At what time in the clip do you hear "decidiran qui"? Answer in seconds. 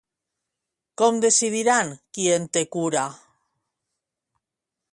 1.25-2.25